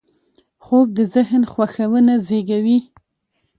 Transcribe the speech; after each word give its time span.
خوب 0.63 0.87
د 0.97 0.99
ذهن 1.13 1.43
خوښونه 1.51 2.13
زېږوي 2.27 2.79